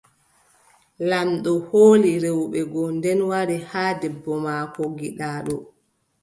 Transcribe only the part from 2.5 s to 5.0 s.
go, nden wari haa debbo maako